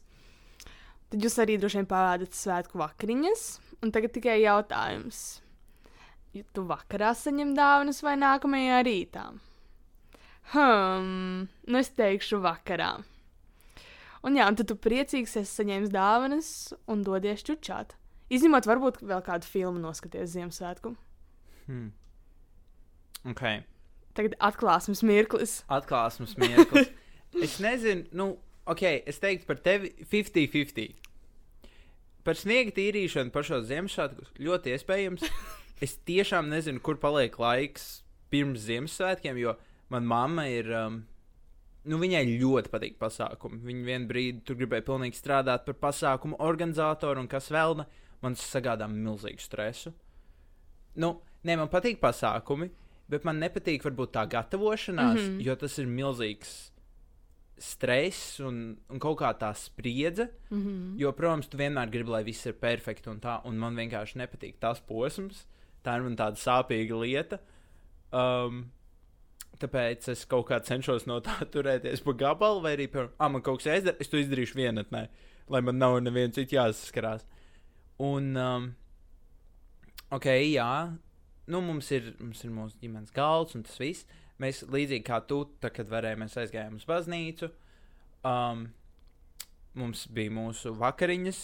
Tad 1.09 1.25
jūs 1.25 1.39
arī 1.41 1.57
droši 1.57 1.81
vien 1.81 1.89
pavādat 1.89 2.37
svētku 2.37 2.77
vakariņas. 2.83 3.47
Un 3.85 3.93
tagad 3.95 4.13
tikai 4.13 4.43
jautājums. 4.43 5.41
Ja 6.37 6.45
tu 6.53 6.67
vakarā 6.69 7.15
saņem 7.17 7.55
dāvanas 7.57 8.03
vai 8.05 8.17
nākamajā 8.21 8.83
rītā? 8.85 9.25
Hmm, 10.53 11.49
nu 11.67 11.81
es 11.81 11.91
teikšu 11.97 12.43
vakarā. 12.45 12.93
Un 14.25 14.39
jā, 14.39 14.47
un 14.49 14.57
tad 14.57 14.69
tu 14.71 14.77
priecīgs 14.81 15.37
esi 15.41 15.51
saņēmis 15.61 15.93
dāvanas 15.93 16.49
un 16.89 17.03
dodies 17.05 17.45
čučāt. 17.45 17.93
Izņemot 18.33 18.67
varbūt 18.69 19.03
vēl 19.05 19.21
kādu 19.25 19.49
filmu 19.49 19.81
noskaties 19.83 20.33
Ziemassvētku. 20.33 20.95
Hmm. 21.67 21.91
Ok. 23.29 23.43
Tagad 24.17 24.37
atklāsmes 24.49 25.03
mirklis. 25.05 25.59
Atklāsmes 25.73 26.37
mirklis. 26.41 26.89
es 27.45 27.59
nezinu, 27.61 28.07
nu, 28.17 28.29
ok, 28.71 28.85
es 29.05 29.21
teiktu 29.21 29.49
par 29.49 29.61
tevi 29.65 29.93
50-50. 30.13 30.95
Par 32.25 32.41
sniega 32.41 32.73
tīrīšanu 32.79 33.33
pašos 33.35 33.69
Ziemassvētkos 33.69 34.33
ļoti 34.41 34.75
iespējams. 34.77 35.29
Es 35.83 35.97
tiešām 36.07 36.47
nezinu, 36.49 36.79
kur 36.81 36.95
paliek 37.03 37.35
laiks 37.37 38.05
pirms 38.33 38.63
Ziemassvētkiem, 38.63 39.41
jo 39.43 39.57
manā 39.93 40.09
mamma 40.11 40.47
ir. 40.49 40.71
Um, 40.73 41.03
nu, 41.85 41.99
viņai 42.01 42.25
ļoti 42.41 42.73
patīk 42.73 42.97
pasākumi. 43.01 43.61
Viņa 43.65 43.85
vienā 43.89 44.09
brīdī 44.09 44.45
tur 44.47 44.59
gribēja 44.61 44.87
pilnīgi 44.87 45.19
strādāt 45.19 45.67
par 45.67 45.77
pasākumu 45.83 46.39
organizatoru, 46.45 47.21
un 47.21 47.29
kas 47.29 47.51
vēl 47.53 47.79
ne, 47.83 47.87
man 48.25 48.39
tas 48.39 48.47
sagādā 48.55 48.89
milzīgu 48.91 49.43
stresu. 49.43 49.93
Nu, 51.01 51.19
nē, 51.45 51.59
man 51.61 51.69
patīk 51.73 52.01
pasākumi, 52.03 52.71
bet 53.11 53.27
man 53.29 53.43
nepatīk 53.43 53.85
varbūt 53.85 54.15
tā 54.17 54.25
gatavošanās, 54.31 55.19
mm. 55.19 55.27
-hmm. 55.27 55.43
jo 55.45 55.57
tas 55.61 55.79
ir 55.79 55.91
milzīgs 55.91 56.55
stress 57.61 58.41
un, 58.43 58.77
un 58.91 59.01
kaut 59.03 59.19
kā 59.21 59.31
tā 59.39 59.53
spriedze. 59.55 60.29
Mm 60.51 60.63
-hmm. 60.63 61.01
Jo, 61.01 61.13
protams, 61.13 61.49
tu 61.49 61.57
vienmēr 61.57 61.91
gribi, 61.91 62.11
lai 62.11 62.25
viss 62.25 62.47
ir 62.47 62.53
perfekti 62.53 63.11
un 63.11 63.21
tā, 63.21 63.41
un 63.45 63.59
man 63.59 63.77
vienkārši 63.77 64.17
nepatīk 64.17 64.55
tas 64.59 64.81
posms. 64.81 65.47
Tā 65.85 65.97
ir 65.97 66.03
man 66.03 66.17
tāda 66.17 66.37
sāpīga 66.37 67.01
lieta. 67.01 67.39
Um, 68.13 68.71
tāpēc 69.63 70.09
es 70.13 70.25
kaut 70.31 70.49
kā 70.51 70.59
cenšos 70.65 71.07
no 71.11 71.21
tā 71.25 71.37
turēties 71.55 72.05
pa 72.05 72.17
gabalu, 72.25 72.63
vai 72.65 72.75
arī, 72.77 72.89
piemēram, 72.93 73.15
ah, 73.19 73.31
man 73.33 73.45
kaut 73.45 73.63
kas 73.63 73.71
jāizdara, 73.71 74.01
es 74.03 74.11
to 74.13 74.21
izdarīšu 74.21 74.59
vienatnē, 74.59 75.07
lai 75.55 75.63
man 75.65 75.81
nav 75.81 75.99
neviens 76.03 76.37
cits 76.39 76.57
jāsaskarās. 76.57 77.27
Un, 78.03 78.33
um, 78.41 78.71
ok, 80.15 80.31
jā, 80.51 80.71
nu, 81.47 81.61
mums 81.65 81.91
ir, 81.95 82.15
mums 82.21 82.43
ir 82.45 82.55
mūsu 82.55 82.81
ģimenes 82.83 83.15
galds 83.15 83.59
un 83.59 83.67
tas 83.67 83.79
viss. 83.81 84.09
Mēs 84.43 84.65
līdzīgi 84.67 85.05
kā 85.07 85.21
tu, 85.29 85.45
tā, 85.63 85.71
kad 85.71 85.91
varējām, 85.93 86.25
mēs 86.25 86.35
aizgājām 86.43 86.81
uz 86.81 86.87
baznīcu. 86.89 87.53
Um, 88.27 88.67
mums 89.79 90.09
bija 90.15 90.33
mūsu 90.35 90.75
vakariņas. 90.81 91.43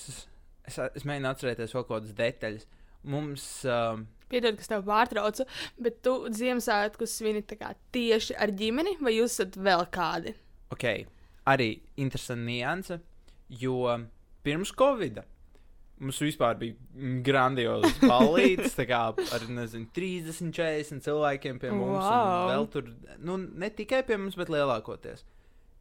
Es, 0.67 0.79
es 0.99 1.07
mēģinu 1.07 1.31
atcerēties 1.31 1.77
vēl 1.77 1.85
kaut 1.85 2.01
kādas 2.01 2.17
detaļas. 2.19 2.67
Mums, 3.11 3.45
um, 3.71 4.09
Piedod, 4.31 4.57
kas 4.59 4.71
tev 4.71 4.87
pārtrauca, 4.87 5.47
bet 5.83 5.99
tu 6.07 6.15
Ziemassvētku 6.31 7.09
svini 7.11 7.43
tieši 7.43 8.39
ar 8.39 8.55
ģimeni, 8.55 8.97
vai 9.03 9.17
jūs 9.17 9.41
esat 9.41 9.59
vēl 9.59 9.89
kādi? 9.91 10.37
ok, 10.71 10.87
arī 11.51 11.75
interesanta 12.01 12.47
nianse, 12.47 13.01
jo 13.49 13.85
pirms 14.45 14.73
Covid 14.79 15.23
mums 16.01 16.17
vispār 16.25 16.57
bija 16.57 17.21
grandiozs 17.27 17.99
balīts, 18.13 18.73
tā 18.79 18.87
kā 18.89 19.03
ar, 19.13 19.43
nezinu, 19.53 19.91
30, 19.97 20.49
40 20.57 21.05
cilvēkiem 21.05 21.61
pie 21.61 21.73
mums. 21.75 22.07
Wow. 22.07 22.31
Un 22.31 22.53
vēl 22.55 22.69
tur, 22.73 22.89
nu, 23.21 23.37
ne 23.37 23.69
tikai 23.69 24.01
pie 24.09 24.17
mums, 24.17 24.39
bet 24.41 24.53
lielākoties. 24.53 25.27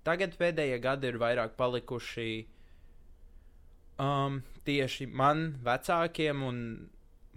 Tagad 0.03 0.35
pēdējie 0.39 0.79
gadi 0.83 1.07
ir 1.07 1.19
vairāk 1.21 1.55
palikuši 1.59 2.33
um, 4.03 4.41
tieši 4.67 5.07
man, 5.07 5.53
vecākiem 5.63 6.43
un 6.49 6.61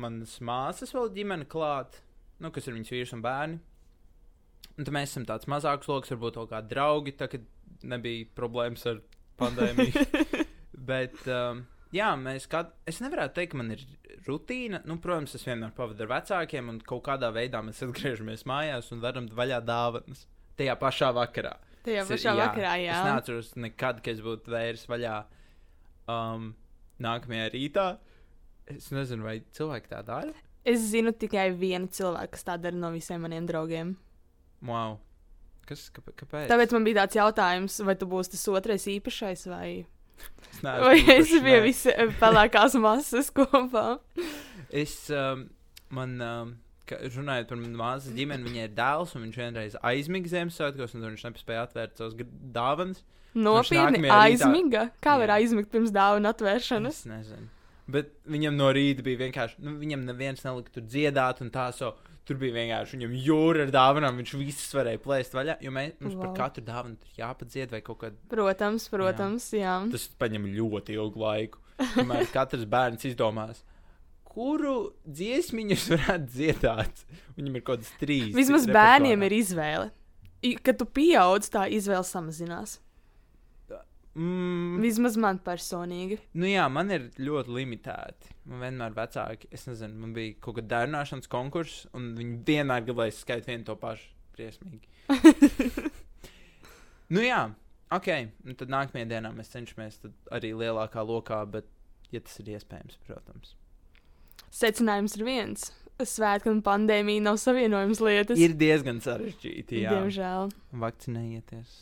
manas 0.02 0.36
māsas 0.44 0.94
vēl 0.94 1.12
ģimene 1.16 1.48
klāt, 1.50 2.00
nu, 2.42 2.50
kas 2.54 2.66
ir 2.68 2.76
viņas 2.76 2.92
vīrs 2.94 3.14
un 3.16 3.24
bērni. 3.24 3.60
Un 4.72 4.86
tad 4.86 4.94
mēs 4.96 5.12
esam 5.12 5.26
tāds 5.28 5.48
mazāks 5.50 5.90
lokus, 5.90 6.12
varbūt 6.14 6.38
kaut 6.40 6.52
kādi 6.54 6.72
draugi, 6.72 7.14
tā, 7.18 7.28
kad 7.32 7.44
nebija 7.86 8.28
problēmas 8.36 8.86
ar 8.88 9.02
pandēmiju. 9.40 10.04
Bet, 10.90 11.18
um, 11.30 11.64
jā, 11.94 12.08
mēs 12.18 12.48
kā, 12.50 12.64
es 12.88 13.02
nevarētu 13.04 13.36
teikt, 13.36 13.52
ka 13.52 13.60
man 13.60 13.74
ir 13.74 13.84
rutīna. 14.26 14.82
Nu, 14.88 14.96
protams, 15.02 15.36
es 15.38 15.44
vienmēr 15.46 15.74
pavadu 15.76 16.06
ar 16.06 16.14
vecākiem, 16.16 16.70
un 16.72 16.80
kaut 16.86 17.04
kādā 17.08 17.30
veidā 17.34 17.60
mēs 17.64 17.82
atgriežamies 17.84 18.46
mājās 18.48 18.90
un 18.94 19.02
varam 19.04 19.28
vaļā 19.36 19.60
dāvanas. 19.66 20.26
Tajā 20.58 20.76
pašā 20.80 21.12
vakarā. 21.16 21.52
Tajā 21.86 22.06
pašā 22.08 22.34
vakarā, 22.38 22.74
jā. 22.82 22.96
Es 22.96 23.08
neatceros 23.10 23.52
nekad, 23.58 24.02
ka 24.04 24.12
es 24.14 24.22
būtu 24.24 24.52
vērs 24.52 24.86
vaļā 24.90 25.16
um, 26.12 26.52
nākamajā 27.02 27.52
rītā. 27.54 27.86
Es 28.70 28.90
nezinu, 28.94 29.24
vai 29.26 29.40
cilvēki 29.56 29.90
tā 29.90 30.02
dara. 30.06 30.32
Es 30.64 30.78
zinu 30.92 31.10
tikai 31.12 31.48
vienu 31.58 31.88
cilvēku, 31.90 32.36
kas 32.36 32.44
tā 32.46 32.54
dara 32.62 32.76
no 32.78 32.92
visiem 32.94 33.22
maniem 33.24 33.46
draugiem. 33.48 33.96
Wow. 34.62 35.00
Kas, 35.66 35.88
kāpēc? 35.94 36.14
kāpēc? 36.22 36.46
Tāpēc 36.50 36.74
man 36.76 36.84
bija 36.86 37.02
tāds 37.02 37.18
jautājums, 37.18 37.80
vai 37.86 37.96
tu 37.98 38.06
būsi 38.10 38.34
tas 38.36 38.44
otrais 38.50 38.86
īpašais, 38.90 39.46
vai, 39.50 39.84
Es 40.52 40.60
neesmu 40.62 40.86
vai 40.86 41.16
es 41.16 41.32
biju 41.42 41.62
visi 41.64 41.94
pelēkās 42.20 42.76
masas 42.78 43.30
kopā. 43.34 43.98
Es, 44.70 44.94
um, 45.10 45.48
man, 45.90 46.14
um, 46.22 46.52
runājot 46.90 47.48
par 47.50 47.58
manu 47.58 47.78
māsas 47.80 48.14
ģimeni, 48.14 48.46
viņai 48.46 48.66
ir 48.68 48.76
dēls, 48.76 49.14
un 49.16 49.26
viņš 49.26 49.38
vienreiz 49.40 49.74
aizmiga 49.82 50.30
Ziemassvētkos, 50.30 50.94
un 50.98 51.08
viņš 51.10 51.24
nespēja 51.30 51.66
atvērt 51.66 51.98
savus 51.98 52.14
dāvanas. 52.54 53.02
Nopietni 53.34 53.98
nākamajā 53.98 54.12
rītā- 54.12 54.22
aizmiga. 54.28 54.84
Kā 55.02 55.16
var 55.18 55.34
aizmigt 55.38 55.70
pirms 55.72 55.90
dāvana 55.94 56.34
atvēršanas? 56.34 57.02
Es 57.02 57.08
nezinu. 57.08 57.48
Bet 57.90 58.12
viņam 58.30 58.54
no 58.54 58.68
rīta 58.74 59.02
bija 59.02 59.24
vienkārši, 59.24 59.58
nu, 59.64 59.74
viņam 59.80 60.04
neviens 60.06 60.44
nelika 60.46 60.70
tur 60.76 60.84
dziedāt, 60.86 61.40
un 61.42 61.50
tā, 61.54 61.66
so, 61.74 61.90
tur 62.28 62.38
bija 62.38 62.54
vienkārši 62.54 62.98
viņam 62.98 63.16
jūra 63.24 63.66
ar 63.66 63.72
dāvanām, 63.74 64.20
viņš 64.22 64.34
visas 64.38 64.70
varēja 64.76 65.00
plēst 65.02 65.34
vaļā, 65.34 65.56
jo 65.64 65.72
mēs, 65.74 65.96
mums 65.98 66.14
wow. 66.14 66.28
par 66.28 66.36
katru 66.44 66.64
dāvanu 66.68 67.00
tur 67.02 67.18
jāpadzied 67.18 67.74
vai 67.74 67.82
kaut 67.82 67.98
kā. 68.04 68.12
Protams, 68.30 68.86
protams, 68.92 69.48
jā. 69.56 69.80
Tas 69.92 70.06
paņem 70.22 70.46
ļoti 70.54 70.96
ilgu 70.98 71.24
laiku. 71.24 71.62
Tomēr 71.96 72.28
katrs 72.30 72.68
bērns 72.70 73.08
izdomās, 73.08 73.64
kuru 74.28 74.92
dziesmiņus 75.08 75.88
varētu 75.96 76.30
dziedāt. 76.36 77.02
Viņam 77.36 77.58
ir 77.58 77.66
kaut 77.66 77.82
kāds 77.82 77.92
trīs. 78.00 78.30
Vismaz 78.36 78.68
bērniem 78.70 79.26
ir 79.26 79.36
izvēle. 79.40 79.90
Kad 80.62 80.78
tu 80.80 80.86
pieaug, 80.86 81.42
tā 81.50 81.66
izvēle 81.70 82.06
samazinās. 82.06 82.78
Mm, 84.12 84.82
Vismaz 84.84 85.14
man 85.16 85.38
personīgi. 85.40 86.18
Nu 86.36 86.44
jā, 86.50 86.66
man 86.68 86.92
ir 86.92 87.06
ļoti 87.16 87.54
limitēti. 87.56 88.34
Man 88.50 88.60
vienmēr 88.66 88.92
vecāki, 88.96 89.48
es 89.56 89.64
nezinu, 89.70 89.96
man 90.02 90.12
bija 90.16 90.34
kaut 90.44 90.58
kāda 90.58 90.82
dārnāšanas 90.82 91.30
konkurss, 91.32 91.86
un 91.96 92.10
viņi 92.18 92.42
vienmēr 92.48 92.84
gribēja 92.84 93.14
skaitīt 93.16 93.48
vienu 93.54 93.64
to 93.70 93.76
pašu. 93.80 94.10
Briesmīgi. 94.36 94.88
nu 97.14 97.24
jā, 97.24 97.40
ok. 97.92 98.08
Un 98.48 98.56
tad 98.60 98.72
nākamajā 98.72 99.08
dienā 99.14 99.32
mēs 99.36 99.52
cenšamies 99.52 100.00
arī 100.32 100.52
lielākā 100.56 101.04
lokā, 101.08 101.42
bet, 101.52 101.68
ja 102.12 102.20
tas 102.24 102.38
ir 102.40 102.52
iespējams, 102.56 102.98
protams. 103.08 103.54
secinājums 104.52 105.16
ir 105.20 105.24
viens. 105.28 105.70
Svētki 106.02 106.48
un 106.50 106.62
pandēmija 106.66 107.22
nav 107.22 107.36
savienojums 107.38 108.00
lietas. 108.02 108.40
Ir 108.40 108.56
diezgan 108.58 108.98
sarežģīti. 109.04 109.84
Jā, 109.84 109.92
Diemžēl. 109.94 110.48
vakcinējieties. 110.82 111.74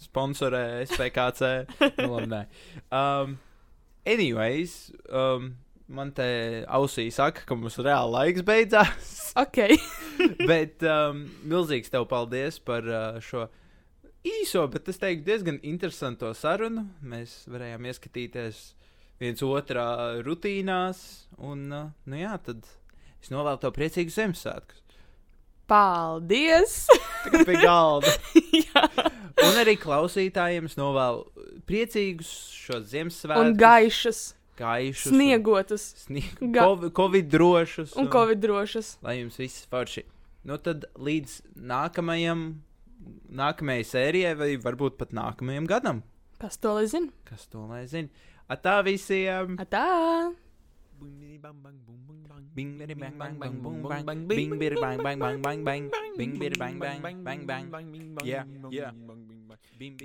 Sponsorē 0.00 0.84
SPKC. 0.86 1.50
nu, 2.02 2.08
labi, 2.14 2.30
nē. 2.30 2.42
um, 2.94 3.36
anyways, 4.06 4.92
um, 5.10 5.54
man 5.88 6.12
te 6.16 6.28
ausī 6.68 7.08
saka, 7.12 7.44
ka 7.48 7.58
mums 7.58 7.78
reāli 7.82 8.14
laiks 8.14 8.46
beidzās. 8.46 9.12
Ok. 9.40 9.60
Bet 10.50 10.84
um, 10.86 11.24
milzīgs 11.42 11.92
tev 11.92 12.06
paldies 12.10 12.60
par 12.62 12.86
uh, 12.88 13.20
šo 13.24 13.48
īso, 14.24 14.62
bet 14.72 14.86
es 14.88 14.96
teiktu, 14.96 15.26
diezgan 15.26 15.58
interesanto 15.68 16.30
sarunu. 16.32 16.86
Mēs 17.04 17.42
varējām 17.50 17.90
ieskatīties 17.90 18.62
viens 19.20 19.42
otrā 19.44 19.88
rutīnās. 20.24 21.02
Un, 21.44 21.66
uh, 21.68 21.90
nu 22.08 22.22
jā, 22.22 22.32
tad 22.46 22.64
es 23.20 23.34
novēlu 23.34 23.60
tev 23.60 23.74
priecīgus 23.76 24.16
Ziemassvētkus. 24.16 24.84
Paldies! 25.66 26.84
Tagad 27.24 27.46
pie 27.48 27.60
galda. 27.62 28.10
Jā. 28.66 28.82
Un 29.44 29.58
arī 29.60 29.74
klausītājiem 29.80 30.68
es 30.70 30.76
novēlu 30.78 31.24
priecīgus 31.68 32.30
šos 32.64 32.86
Ziemassvētkus. 32.92 33.40
Un 33.44 33.56
gaišas, 33.60 34.20
gaišus. 34.60 35.10
sniegotas 35.12 35.84
Sniegu, 36.04 36.50
Ga- 36.54 36.64
Covid, 36.66 36.92
Covid 36.98 37.30
drošus. 37.32 37.96
un 38.00 38.08
covid 38.12 38.40
drošas. 38.44 38.96
Lai 39.02 39.18
jums 39.22 39.36
viss 39.40 39.66
forši. 39.70 40.04
Nu 40.44 40.58
tad 40.60 40.84
līdz 41.00 41.40
nākamajam, 41.56 42.60
nākamajai 43.32 43.84
sērijai, 43.88 44.34
vai 44.36 44.50
varbūt 44.60 44.98
pat 45.00 45.10
nākamajam 45.16 45.66
gadam. 45.66 46.02
Kas 46.40 46.58
to 46.60 46.74
lai 46.76 46.86
zina? 46.86 47.08
Kas 47.24 47.46
to 47.48 47.64
lai 47.70 47.86
zina? 47.88 48.08
Atā 48.50 48.82
visiem! 48.84 49.56
Atā! 49.56 50.34
Bing, 52.54 52.78
bidi, 52.78 52.94
bang, 52.94 53.16
bang, 53.18 53.34
bang, 53.40 53.54
boom, 53.62 53.82
bang. 53.82 54.04
Bing, 54.28 54.50
bidi, 54.58 54.76
bang, 54.80 54.98
bang, 55.02 55.18
bang, 55.18 55.42
bang, 55.42 55.64
bang. 55.64 55.90
Bing, 56.16 56.38
bidi, 56.38 56.56
bang, 56.58 56.78
bang, 56.78 57.00
bang, 57.02 57.46
bang. 57.46 57.64
Yeah, 58.22 58.44
yeah. 58.70 58.92
Bing, 59.78 59.96